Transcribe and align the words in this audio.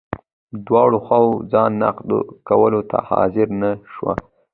دواړو 0.67 0.97
خواوو 1.05 1.43
ځان 1.51 1.71
نقد 1.83 2.09
کولو 2.49 2.81
ته 2.89 2.97
حاضره 3.09 3.53
نه 3.61 3.71
شوه. 3.93 4.13